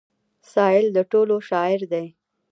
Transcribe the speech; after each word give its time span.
سايل 0.51 0.85
د 0.95 0.97
ټولو 1.11 1.35
شاعر 1.49 1.81
دی. 1.91 2.05